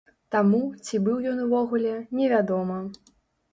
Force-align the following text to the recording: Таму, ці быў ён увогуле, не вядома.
Таму, 0.35 0.61
ці 0.85 1.01
быў 1.09 1.17
ён 1.33 1.43
увогуле, 1.45 1.93
не 2.21 2.33
вядома. 2.35 2.83